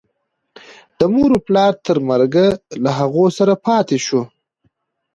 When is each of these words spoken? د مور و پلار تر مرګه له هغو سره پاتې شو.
د 0.97 1.01
مور 1.13 1.29
و 1.35 1.39
پلار 1.47 1.73
تر 1.85 1.97
مرګه 2.09 2.45
له 2.83 2.91
هغو 2.99 3.25
سره 3.37 3.53
پاتې 3.65 3.97
شو. 4.05 4.21